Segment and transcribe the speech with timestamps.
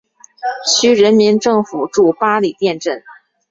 [0.65, 3.03] 区人民政府驻八里店镇。